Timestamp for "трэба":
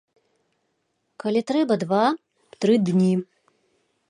1.51-1.73